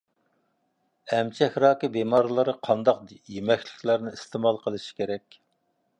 [1.17, 3.03] ئەمچەك راكى بىمارلىرى قانداق
[3.35, 5.43] يېمەكلىكلەرنى ئىستېمال قىلىشى كېرەك؟